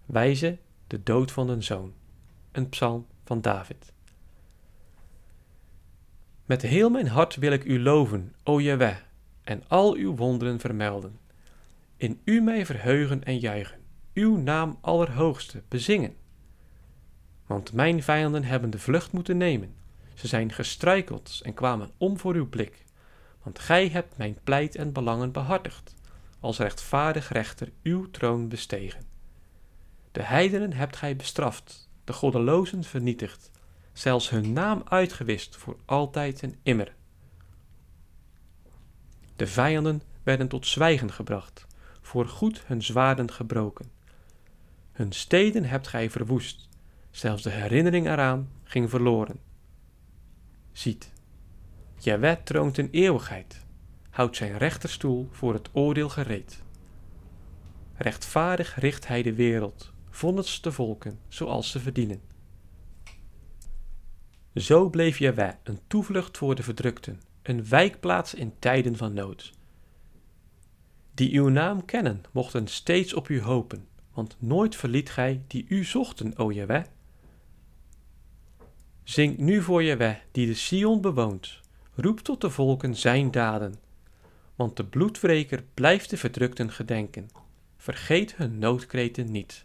Wijze 0.07 0.59
de 0.87 1.03
dood 1.03 1.33
van 1.33 1.49
een 1.49 1.63
zoon. 1.63 1.93
Een 2.53 2.69
psalm 2.69 3.07
van 3.25 3.41
David. 3.41 3.93
Met 6.45 6.63
heel 6.63 6.91
mijn 6.91 7.09
hart 7.09 7.37
wil 7.37 7.53
ik 7.53 7.65
u 7.65 7.81
loven, 7.81 8.35
o 8.43 8.61
Jaweh, 8.61 8.97
en 9.43 9.63
al 9.69 9.95
uw 9.95 10.15
wonderen 10.15 10.61
vermelden. 10.61 11.19
In 11.97 12.21
u 12.25 12.41
mij 12.41 12.67
verheugen 12.67 13.25
en 13.25 13.39
juichen, 13.39 13.81
uw 14.15 14.37
naam 14.37 14.79
allerhoogste 14.81 15.63
bezingen. 15.69 16.17
Want 17.47 17.73
mijn 17.73 18.03
vijanden 18.03 18.45
hebben 18.45 18.71
de 18.71 18.79
vlucht 18.79 19.13
moeten 19.13 19.37
nemen. 19.37 19.75
Ze 20.15 20.27
zijn 20.27 20.53
gestruikeld 20.53 21.41
en 21.43 21.55
kwamen 21.55 21.91
om 21.97 22.19
voor 22.19 22.35
uw 22.35 22.49
blik. 22.49 22.89
Want 23.43 23.59
gij 23.59 23.89
hebt 23.89 24.17
mijn 24.17 24.39
pleit 24.45 24.77
en 24.77 24.93
belangen 24.93 25.33
behartigd, 25.33 25.95
als 26.41 26.59
rechtvaardig 26.59 27.29
rechter 27.29 27.73
uw 27.83 28.11
troon 28.11 28.49
bestegen. 28.49 29.03
De 30.13 30.23
heidenen 30.23 30.73
hebt 30.73 30.97
gij 30.97 31.17
bestraft, 31.17 31.89
de 32.05 32.13
goddelozen 32.13 32.85
vernietigd, 32.85 33.51
zelfs 33.93 34.31
hun 34.31 34.53
naam 34.53 34.83
uitgewist 34.85 35.57
voor 35.57 35.77
altijd 35.85 36.43
en 36.43 36.55
immer. 36.63 36.95
De 39.37 39.47
vijanden 39.47 40.03
werden 40.23 40.49
tot 40.49 40.67
zwijgen 40.67 41.13
gebracht, 41.13 41.67
voor 42.01 42.29
goed 42.29 42.63
hun 42.67 42.83
zwaarden 42.83 43.33
gebroken. 43.33 43.91
Hun 44.93 45.13
steden 45.13 45.65
hebt 45.65 45.89
gij 45.89 46.11
verwoest, 46.11 46.69
zelfs 47.11 47.43
de 47.43 47.51
herinnering 47.51 48.07
eraan 48.07 48.49
ging 48.65 48.91
verloren. 48.91 49.41
Ziet, 50.73 51.13
Jaweh 52.03 52.37
troont 52.45 52.79
in 52.79 52.89
eeuwigheid, 52.91 53.65
houdt 54.11 54.37
zijn 54.37 54.59
rechterstoel 54.59 55.29
voor 55.31 55.53
het 55.53 55.69
oordeel 55.73 56.09
gereed. 56.09 56.63
Rechtvaardig 57.95 58.81
richt 58.81 59.07
hij 59.07 59.23
de 59.23 59.35
wereld, 59.35 59.93
vonnis 60.11 60.61
de 60.61 60.73
volken 60.73 61.19
zoals 61.29 61.71
ze 61.71 61.81
verdienen. 61.81 62.21
Zo 64.55 64.91
bleef 64.91 65.19
Jaweh 65.19 65.53
een 65.63 65.79
toevlucht 65.87 66.39
voor 66.39 66.55
de 66.55 66.63
verdrukten, 66.63 67.21
een 67.43 67.69
wijkplaats 67.69 68.35
in 68.35 68.53
tijden 68.59 68.97
van 68.97 69.13
nood. 69.13 69.53
Die 71.15 71.39
uw 71.39 71.49
naam 71.49 71.85
kennen, 71.85 72.23
mochten 72.33 72.67
steeds 72.67 73.15
op 73.15 73.29
u 73.29 73.43
hopen, 73.43 73.89
want 74.13 74.37
nooit 74.39 74.77
verliet 74.77 75.11
gij 75.11 75.43
die 75.47 75.67
u 75.69 75.85
zochten, 75.85 76.37
o 76.37 76.53
Jaweh. 76.53 76.85
Zing 79.03 79.39
nu 79.39 79.63
voor 79.63 79.83
Jaweh, 79.83 80.17
die 80.33 80.47
de 80.47 80.55
Sion 80.55 81.01
bewoont, 81.01 81.61
roep 81.95 82.21
tot 82.21 82.41
de 82.41 82.51
volken 82.51 82.97
zijn 82.97 83.31
daden, 83.31 83.75
want 84.55 84.77
de 84.77 84.85
bloedwreker 84.85 85.65
blijft 85.75 86.11
de 86.11 86.17
verdrukten 86.17 86.71
gedenken, 86.73 87.31
vergeet 87.77 88.37
hun 88.37 88.59
noodkreten 88.59 89.31
niet. 89.31 89.65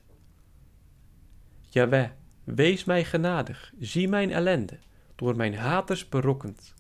Jaweh, 1.70 2.10
wees 2.44 2.84
mij 2.84 3.04
genadig, 3.04 3.74
zie 3.80 4.08
mijn 4.08 4.32
ellende, 4.32 4.80
door 5.16 5.36
mijn 5.36 5.56
haters 5.56 6.10
berokkend. 6.10 6.74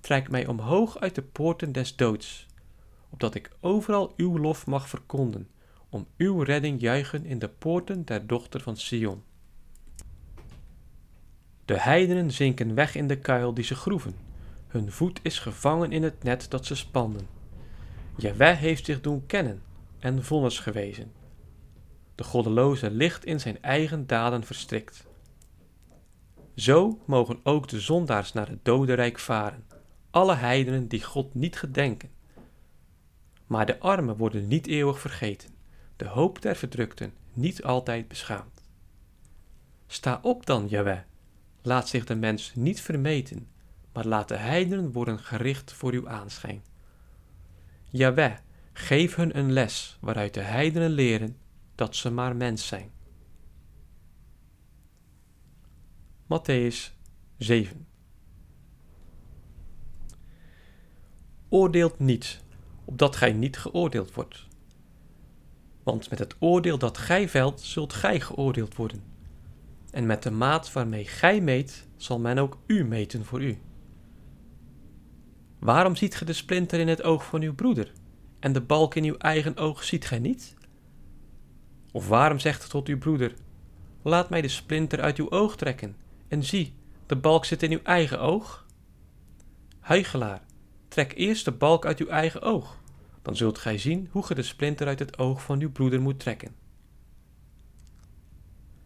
Trek 0.00 0.30
mij 0.30 0.46
omhoog 0.46 0.98
uit 0.98 1.14
de 1.14 1.22
poorten 1.22 1.72
des 1.72 1.96
doods, 1.96 2.46
opdat 3.10 3.34
ik 3.34 3.50
overal 3.60 4.12
uw 4.16 4.38
lof 4.38 4.66
mag 4.66 4.88
verkonden, 4.88 5.48
om 5.88 6.06
uw 6.16 6.42
redding 6.42 6.80
juichen 6.80 7.24
in 7.24 7.38
de 7.38 7.48
poorten 7.48 8.04
der 8.04 8.26
dochter 8.26 8.60
van 8.60 8.76
Sion. 8.76 9.22
De 11.64 11.80
heidenen 11.80 12.30
zinken 12.30 12.74
weg 12.74 12.94
in 12.94 13.06
de 13.06 13.18
kuil 13.18 13.54
die 13.54 13.64
ze 13.64 13.74
groeven, 13.74 14.14
hun 14.72 14.92
voet 14.92 15.20
is 15.22 15.38
gevangen 15.38 15.92
in 15.92 16.02
het 16.02 16.22
net 16.22 16.50
dat 16.50 16.66
ze 16.66 16.74
spanden. 16.74 17.28
Jaweh 18.16 18.58
heeft 18.58 18.84
zich 18.84 19.00
doen 19.00 19.26
kennen 19.26 19.62
en 19.98 20.24
vonnis 20.24 20.58
gewezen. 20.58 21.12
De 22.14 22.24
goddeloze 22.24 22.90
ligt 22.90 23.24
in 23.24 23.40
zijn 23.40 23.62
eigen 23.62 24.06
daden 24.06 24.44
verstrikt. 24.44 25.06
Zo 26.54 26.98
mogen 27.04 27.40
ook 27.42 27.68
de 27.68 27.80
zondaars 27.80 28.32
naar 28.32 28.48
het 28.48 28.64
dodenrijk 28.64 29.18
varen, 29.18 29.64
alle 30.10 30.34
heidenen 30.34 30.88
die 30.88 31.02
God 31.02 31.34
niet 31.34 31.56
gedenken. 31.56 32.10
Maar 33.46 33.66
de 33.66 33.80
armen 33.80 34.16
worden 34.16 34.48
niet 34.48 34.66
eeuwig 34.66 35.00
vergeten, 35.00 35.50
de 35.96 36.06
hoop 36.06 36.42
der 36.42 36.56
verdrukten 36.56 37.12
niet 37.32 37.62
altijd 37.62 38.08
beschaamd. 38.08 38.62
Sta 39.86 40.18
op 40.22 40.46
dan, 40.46 40.68
Jaweh, 40.68 41.00
laat 41.62 41.88
zich 41.88 42.04
de 42.04 42.14
mens 42.14 42.52
niet 42.54 42.80
vermeten, 42.80 43.48
maar 43.92 44.06
laat 44.06 44.28
de 44.28 44.36
heidenen 44.36 44.92
worden 44.92 45.18
gericht 45.18 45.72
voor 45.72 45.92
uw 45.92 46.08
aanschijn. 46.08 46.62
Jaweh, 47.90 48.36
geef 48.72 49.14
hun 49.14 49.38
een 49.38 49.52
les 49.52 49.98
waaruit 50.00 50.34
de 50.34 50.40
heidenen 50.40 50.90
leren 50.90 51.36
dat 51.74 51.96
ze 51.96 52.10
maar 52.10 52.36
mens 52.36 52.66
zijn. 52.66 52.90
Matthäus 56.24 56.92
7 57.36 57.86
Oordeelt 61.48 61.98
niet, 61.98 62.40
opdat 62.84 63.16
gij 63.16 63.32
niet 63.32 63.58
geoordeeld 63.58 64.14
wordt. 64.14 64.46
Want 65.82 66.10
met 66.10 66.18
het 66.18 66.36
oordeel 66.38 66.78
dat 66.78 66.98
gij 66.98 67.28
velt, 67.28 67.60
zult 67.60 67.92
gij 67.92 68.20
geoordeeld 68.20 68.76
worden. 68.76 69.02
En 69.90 70.06
met 70.06 70.22
de 70.22 70.30
maat 70.30 70.72
waarmee 70.72 71.04
gij 71.04 71.40
meet, 71.40 71.86
zal 71.96 72.18
men 72.18 72.38
ook 72.38 72.58
u 72.66 72.84
meten 72.84 73.24
voor 73.24 73.42
u. 73.42 73.58
Waarom 75.62 75.96
ziet 75.96 76.14
gij 76.14 76.26
de 76.26 76.32
splinter 76.32 76.80
in 76.80 76.88
het 76.88 77.02
oog 77.02 77.24
van 77.24 77.42
uw 77.42 77.54
broeder, 77.54 77.92
en 78.38 78.52
de 78.52 78.60
balk 78.60 78.94
in 78.94 79.04
uw 79.04 79.16
eigen 79.16 79.56
oog 79.56 79.84
ziet 79.84 80.06
gij 80.06 80.18
niet? 80.18 80.54
Of 81.92 82.08
waarom 82.08 82.38
zegt 82.38 82.70
tot 82.70 82.88
uw 82.88 82.98
broeder: 82.98 83.34
Laat 84.02 84.30
mij 84.30 84.40
de 84.40 84.48
splinter 84.48 85.00
uit 85.00 85.18
uw 85.18 85.30
oog 85.30 85.56
trekken, 85.56 85.96
en 86.28 86.44
zie, 86.44 86.74
de 87.06 87.16
balk 87.16 87.44
zit 87.44 87.62
in 87.62 87.72
uw 87.72 87.82
eigen 87.82 88.20
oog? 88.20 88.66
Huigelaar, 89.80 90.42
trek 90.88 91.12
eerst 91.16 91.44
de 91.44 91.52
balk 91.52 91.86
uit 91.86 91.98
uw 91.98 92.08
eigen 92.08 92.42
oog, 92.42 92.78
dan 93.22 93.36
zult 93.36 93.58
gij 93.58 93.78
zien 93.78 94.08
hoe 94.10 94.22
ge 94.22 94.34
de 94.34 94.42
splinter 94.42 94.86
uit 94.86 94.98
het 94.98 95.18
oog 95.18 95.42
van 95.42 95.60
uw 95.60 95.72
broeder 95.72 96.00
moet 96.00 96.20
trekken. 96.20 96.54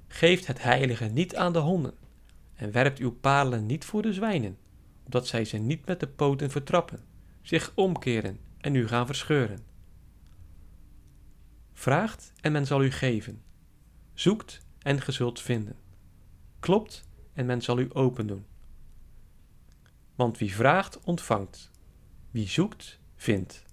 Geeft 0.09 0.47
het 0.47 0.63
heilige 0.63 1.05
niet 1.05 1.37
aan 1.37 1.53
de 1.53 1.59
honden, 1.59 1.95
en 2.55 2.73
werpt 2.73 2.99
uw 2.99 3.13
parelen 3.13 3.67
niet 3.67 3.85
voor 3.85 4.03
de 4.03 4.13
zwijnen, 4.13 4.57
opdat 5.07 5.27
zij 5.27 5.45
ze 5.45 5.57
niet 5.57 5.87
met 5.87 6.01
de 6.01 6.09
poten 6.09 6.51
vertrappen, 6.51 7.01
zich 7.43 7.73
omkeren 7.75 8.39
en 8.59 8.75
u 8.75 8.89
gaan 8.89 9.07
verscheuren. 9.07 9.59
Vraagt 11.73 12.33
en 12.41 12.53
men 12.53 12.67
zal 12.67 12.83
u 12.83 12.91
geven. 12.91 13.43
Zoekt 14.15 14.61
en 14.79 15.01
ge 15.01 15.13
zult 15.13 15.41
vinden. 15.41 15.77
Klopt 16.61 17.09
en 17.33 17.47
men 17.47 17.63
zal 17.63 17.79
u 17.79 17.89
open 17.93 18.27
doen. 18.27 18.47
Want 20.15 20.39
wie 20.39 20.55
vraagt, 20.55 21.01
ontvangt. 21.01 21.71
Wie 22.31 22.49
zoekt, 22.49 23.01
vindt. 23.17 23.65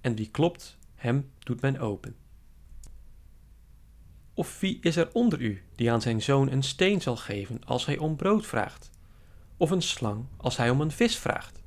En 0.00 0.14
wie 0.14 0.30
klopt, 0.30 0.78
hem 0.94 1.30
doet 1.38 1.60
men 1.60 1.78
open. 1.78 2.16
Of 4.34 4.60
wie 4.60 4.78
is 4.80 4.96
er 4.96 5.12
onder 5.12 5.40
u 5.40 5.62
die 5.74 5.92
aan 5.92 6.02
zijn 6.02 6.22
zoon 6.22 6.50
een 6.50 6.62
steen 6.62 7.00
zal 7.00 7.16
geven 7.16 7.64
als 7.64 7.86
hij 7.86 7.98
om 7.98 8.16
brood 8.16 8.46
vraagt? 8.46 8.90
Of 9.58 9.70
een 9.70 9.82
slang 9.82 10.24
als 10.36 10.56
hij 10.56 10.70
om 10.70 10.80
een 10.80 10.90
vis 10.90 11.18
vraagt? 11.18 11.62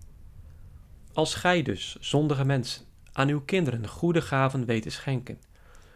Als 1.14 1.34
gij 1.34 1.62
dus, 1.62 1.98
zondige 2.00 2.46
mensen, 2.46 2.86
aan 3.12 3.28
uw 3.28 3.42
kinderen 3.42 3.88
goede 3.88 4.22
gaven 4.22 4.66
weet 4.66 4.82
te 4.82 4.90
schenken, 4.90 5.40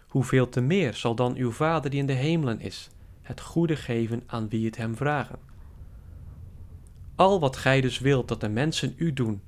hoeveel 0.08 0.50
te 0.50 0.62
meer 0.62 0.94
zal 0.94 1.16
dan 1.16 1.36
uw 1.36 1.52
Vader 1.52 1.90
die 1.90 2.00
in 2.00 2.06
de 2.06 2.14
hemelen 2.14 2.60
is, 2.60 2.90
het 3.22 3.42
goede 3.42 3.75
geven 3.75 4.24
aan 4.25 4.50
wie 4.50 4.66
het 4.66 4.78
hem 4.78 4.96
vragen. 4.96 5.40
Al 7.16 7.40
wat 7.40 7.58
gij 7.58 7.82
dus 7.82 8.00
wilt 8.00 8.28
dat 8.28 8.42
de 8.42 8.50
mensen 8.50 8.94
u 8.98 9.14
doen, 9.14 9.42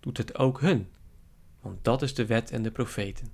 doet 0.00 0.16
het 0.16 0.38
ook 0.38 0.60
hun, 0.60 0.88
want 1.60 1.84
dat 1.84 2.02
is 2.02 2.14
de 2.14 2.26
wet 2.26 2.50
en 2.50 2.62
de 2.62 2.70
profeten. 2.70 3.28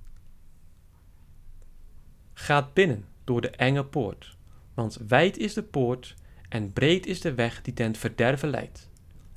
Gaat 2.33 2.73
binnen 2.73 3.05
door 3.23 3.41
de 3.41 3.49
enge 3.49 3.85
poort, 3.85 4.37
want 4.73 4.97
wijd 5.07 5.37
is 5.37 5.53
de 5.53 5.63
poort 5.63 6.15
en 6.49 6.73
breed 6.73 7.05
is 7.05 7.21
de 7.21 7.33
weg 7.33 7.61
die 7.61 7.73
ten 7.73 7.95
verderven 7.95 8.49
leidt, 8.49 8.89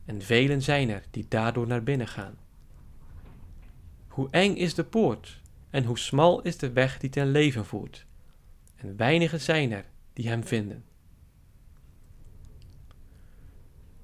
en 0.05 0.23
velen 0.23 0.63
zijn 0.63 0.89
er 0.89 1.03
die 1.11 1.27
daardoor 1.29 1.67
naar 1.67 1.83
binnen 1.83 2.09
gaan. 2.09 2.39
Hoe 4.09 4.29
eng 4.31 4.55
is 4.55 4.75
de 4.75 4.85
poort 4.85 5.41
en 5.71 5.85
hoe 5.85 5.99
smal 5.99 6.43
is 6.43 6.57
de 6.57 6.73
weg 6.73 6.99
die 6.99 7.11
ten 7.11 7.31
leven 7.31 7.67
voert, 7.67 8.07
en 8.77 8.97
weinigen 8.97 9.41
zijn 9.41 9.73
er 9.73 9.85
die 10.13 10.29
hem 10.29 10.45
vinden. 10.45 10.85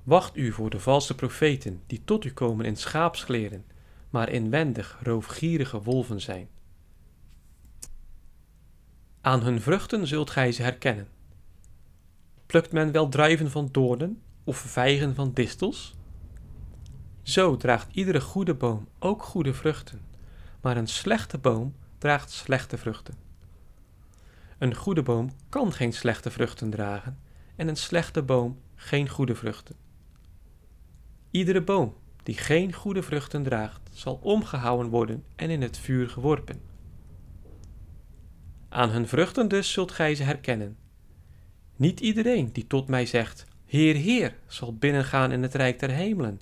Wacht 0.03 0.37
u 0.37 0.53
voor 0.53 0.71
de 0.71 0.81
valse 0.81 1.15
profeten 1.15 1.83
die 1.87 2.05
tot 2.05 2.25
u 2.25 2.33
komen 2.33 2.65
in 2.65 2.77
schaapskleren, 2.77 3.65
maar 4.11 4.29
inwendig 4.29 4.99
roofgierige 5.03 5.83
wolven 5.83 6.21
zijn. 6.21 6.49
Aan 9.21 9.43
hun 9.43 9.61
vruchten 9.61 10.07
zult 10.07 10.31
gij 10.31 10.53
ze 10.53 10.63
herkennen. 10.63 11.09
Plukt 12.47 12.73
men 12.73 12.93
wel 12.93 13.09
druiven 13.09 13.51
van 13.51 13.69
doornen 13.73 14.23
of 14.45 14.57
vijgen 14.57 15.15
van 15.15 15.33
distels? 15.33 15.95
Zo 17.23 17.57
draagt 17.57 17.89
iedere 17.93 18.21
goede 18.21 18.55
boom 18.55 18.89
ook 18.99 19.23
goede 19.23 19.55
vruchten, 19.55 20.01
maar 20.61 20.77
een 20.77 20.87
slechte 20.87 21.39
boom 21.39 21.75
draagt 21.99 22.31
slechte 22.31 22.79
vruchten. 22.79 23.15
Een 24.59 24.75
goede 24.75 25.03
boom 25.03 25.31
kan 25.49 25.73
geen 25.73 25.93
slechte 25.93 26.31
vruchten 26.31 26.71
dragen 26.71 27.19
en 27.57 27.69
een 27.69 27.77
slechte 27.77 28.23
boom 28.23 28.61
geen 28.75 29.09
goede 29.09 29.35
vruchten. 29.35 29.77
Iedere 31.31 31.63
boom 31.63 31.95
die 32.23 32.37
geen 32.37 32.73
goede 32.73 33.03
vruchten 33.03 33.43
draagt, 33.43 33.81
zal 33.93 34.19
omgehouden 34.23 34.91
worden 34.91 35.25
en 35.37 35.51
in 35.51 35.63
het 35.63 35.79
vuur 35.79 36.09
geworpen. 36.09 36.61
Aan 38.69 38.91
hun 38.91 39.09
vruchten 39.09 39.49
dus 39.49 39.73
zult 39.73 39.93
gij 39.93 40.15
ze 40.15 40.23
herkennen. 40.23 40.77
Niet 41.77 42.01
iedereen 42.01 42.53
die 42.53 42.67
tot 42.67 42.89
mij 42.89 43.07
zegt, 43.07 43.45
Heer, 43.67 43.95
Heer, 43.95 44.37
zal 44.47 44.77
binnengaan 44.77 45.33
in 45.33 45.43
het 45.43 45.55
rijk 45.55 45.79
der 45.79 45.91
hemelen, 45.91 46.41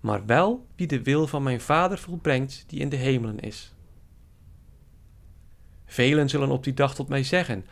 maar 0.00 0.26
wel 0.26 0.66
wie 0.76 0.86
de 0.86 1.02
wil 1.02 1.26
van 1.26 1.42
mijn 1.42 1.60
Vader 1.60 1.98
volbrengt 1.98 2.64
die 2.66 2.80
in 2.80 2.88
de 2.88 2.96
hemelen 2.96 3.40
is. 3.40 3.74
Velen 5.84 6.28
zullen 6.28 6.50
op 6.50 6.64
die 6.64 6.74
dag 6.74 6.94
tot 6.94 7.08
mij 7.08 7.22
zeggen, 7.22 7.66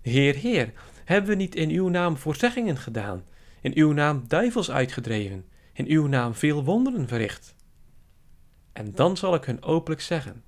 Heer, 0.00 0.34
Heer, 0.34 0.72
hebben 1.04 1.30
we 1.30 1.36
niet 1.36 1.54
in 1.54 1.70
uw 1.70 1.88
naam 1.88 2.16
voorzeggingen 2.16 2.76
gedaan, 2.76 3.24
in 3.60 3.72
uw 3.74 3.92
naam 3.92 4.24
duivels 4.28 4.70
uitgedreven, 4.70 5.44
in 5.72 5.86
uw 5.86 6.06
naam 6.06 6.34
veel 6.34 6.64
wonderen 6.64 7.08
verricht? 7.08 7.54
En 8.72 8.92
dan 8.94 9.16
zal 9.16 9.34
ik 9.34 9.44
hun 9.44 9.62
openlijk 9.62 10.02
zeggen, 10.02 10.44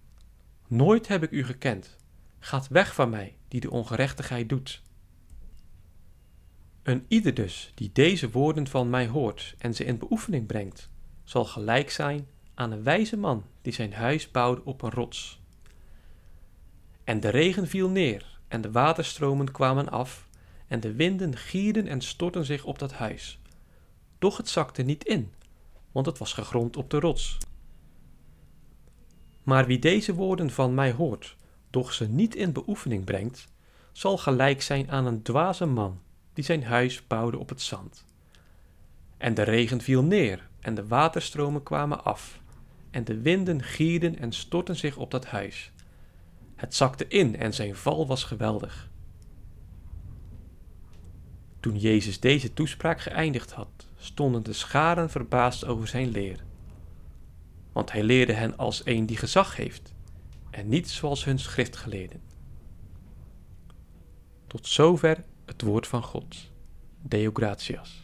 Nooit 0.69 1.09
heb 1.09 1.23
ik 1.23 1.31
u 1.31 1.45
gekend, 1.45 1.97
gaat 2.39 2.69
weg 2.69 2.95
van 2.95 3.11
mij, 3.11 3.37
die 3.49 3.61
de 3.61 3.71
ongerechtigheid 3.71 4.49
doet. 4.49 4.83
Een 6.85 7.05
ieder 7.09 7.35
dus 7.35 7.73
die 7.75 7.91
deze 7.93 8.31
woorden 8.31 8.67
van 8.67 8.91
mij 8.91 9.09
hoort 9.09 9.55
en 9.59 9.75
ze 9.75 9.85
in 9.85 9.99
beoefening 9.99 10.47
brengt, 10.47 10.91
zal 11.23 11.45
gelijk 11.45 11.91
zijn 11.91 12.27
aan 12.55 12.71
een 12.71 12.83
wijze 12.83 13.17
man 13.17 13.45
die 13.63 13.73
zijn 13.73 13.93
huis 13.93 14.31
bouwde 14.31 14.65
op 14.65 14.83
een 14.83 14.91
rots. 14.91 15.41
En 17.05 17.21
de 17.21 17.29
regen 17.29 17.69
viel 17.69 17.89
neer, 17.89 18.39
en 18.49 18.61
de 18.61 18.71
waterstromen 18.71 19.53
kwamen 19.53 19.89
af, 19.89 20.29
en 20.67 20.81
de 20.81 20.93
winden 20.93 21.37
gierden 21.37 21.87
en 21.87 22.01
stortten 22.01 22.45
zich 22.45 22.65
op 22.65 22.79
dat 22.79 22.93
huis. 22.93 23.41
Doch 24.19 24.37
het 24.37 24.49
zakte 24.49 24.83
niet 24.83 25.05
in, 25.05 25.33
want 25.93 26.07
het 26.07 26.19
was 26.19 26.33
gegrond 26.33 26.77
op 26.77 26.91
de 26.91 27.01
rots. 27.01 27.39
Maar 29.43 29.67
wie 29.67 29.79
deze 29.79 30.15
woorden 30.15 30.51
van 30.51 30.75
mij 30.75 30.93
hoort, 30.93 31.37
doch 31.71 31.93
ze 31.93 32.09
niet 32.09 32.35
in 32.35 32.53
beoefening 32.53 33.05
brengt, 33.05 33.47
zal 33.93 34.19
gelijk 34.19 34.63
zijn 34.63 34.91
aan 34.91 35.07
een 35.07 35.23
dwaze 35.23 35.67
man 35.67 36.03
die 36.35 36.45
zijn 36.45 36.65
huis 36.65 37.07
bouwde 37.07 37.39
op 37.39 37.49
het 37.49 37.63
zand. 37.63 38.05
En 39.17 39.35
de 39.35 39.43
regen 39.43 39.81
viel 39.81 40.03
neer, 40.03 40.49
en 40.61 40.75
de 40.75 40.87
waterstromen 40.87 41.63
kwamen 41.63 42.05
af, 42.05 42.41
en 42.91 43.05
de 43.05 43.21
winden 43.21 43.63
gierden 43.63 44.19
en 44.19 44.33
stortten 44.33 44.77
zich 44.77 44.97
op 44.97 45.11
dat 45.11 45.27
huis. 45.27 45.73
Het 46.55 46.75
zakte 46.75 47.09
in 47.09 47.37
en 47.37 47.55
zijn 47.55 47.77
val 47.77 48.07
was 48.07 48.25
geweldig. 48.25 48.91
Toen 51.61 51.79
Jezus 51.79 52.21
deze 52.21 52.53
toespraak 52.53 53.01
geëindigd 53.01 53.53
had, 53.53 53.89
stonden 53.97 54.43
de 54.43 54.53
scharen 54.53 55.11
verbaasd 55.11 55.65
over 55.65 55.89
zijn 55.89 56.09
leer. 56.09 56.45
Want 57.73 57.93
hij 57.93 58.03
leerde 58.03 58.33
hen 58.33 58.57
als 58.57 58.83
een 58.85 59.07
die 59.07 59.17
gezag 59.17 59.57
heeft, 59.57 59.95
en 60.51 60.69
niet 60.69 60.91
zoals 60.91 61.25
hun 61.25 61.39
schriftgeleerden. 61.39 62.21
Tot 64.47 64.67
zover 64.67 65.25
het 65.45 65.63
woord 65.63 65.87
van 65.87 66.03
God. 66.03 66.37
Deo 67.03 67.31
gratias. 67.33 68.04